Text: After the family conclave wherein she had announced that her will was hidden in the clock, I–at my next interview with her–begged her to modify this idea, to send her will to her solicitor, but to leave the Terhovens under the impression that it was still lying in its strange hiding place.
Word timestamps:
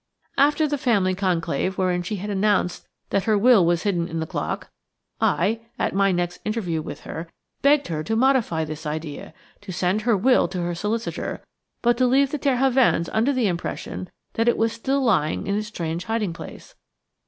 After 0.39 0.67
the 0.67 0.79
family 0.79 1.13
conclave 1.13 1.77
wherein 1.77 2.01
she 2.01 2.15
had 2.15 2.31
announced 2.31 2.87
that 3.11 3.25
her 3.25 3.37
will 3.37 3.63
was 3.63 3.83
hidden 3.83 4.07
in 4.07 4.19
the 4.19 4.25
clock, 4.25 4.71
I–at 5.21 5.93
my 5.93 6.11
next 6.11 6.39
interview 6.43 6.81
with 6.81 7.01
her–begged 7.01 7.87
her 7.89 8.03
to 8.05 8.15
modify 8.15 8.65
this 8.65 8.87
idea, 8.87 9.31
to 9.61 9.71
send 9.71 10.01
her 10.01 10.17
will 10.17 10.47
to 10.47 10.63
her 10.63 10.73
solicitor, 10.73 11.43
but 11.83 11.97
to 11.99 12.07
leave 12.07 12.31
the 12.31 12.39
Terhovens 12.39 13.09
under 13.13 13.31
the 13.31 13.45
impression 13.45 14.09
that 14.33 14.47
it 14.47 14.57
was 14.57 14.73
still 14.73 15.03
lying 15.03 15.45
in 15.45 15.55
its 15.55 15.67
strange 15.67 16.05
hiding 16.05 16.33
place. 16.33 16.73